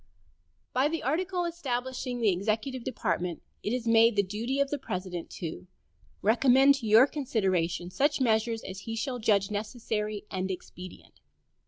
By 0.73 0.87
the 0.87 1.03
article 1.03 1.45
establishing 1.45 2.19
the 2.21 2.31
executive 2.31 2.83
department 2.83 3.43
it 3.61 3.71
is 3.71 3.87
made 3.87 4.15
the 4.15 4.23
duty 4.23 4.59
of 4.59 4.71
the 4.71 4.79
President 4.79 5.29
"to 5.43 5.67
recommend 6.23 6.73
to 6.79 6.87
your 6.87 7.05
consideration 7.05 7.91
such 7.91 8.19
measures 8.19 8.63
as 8.63 8.79
he 8.79 8.95
shall 8.95 9.19
judge 9.19 9.51
necessary 9.51 10.23
and 10.31 10.49
expedient." 10.49 11.19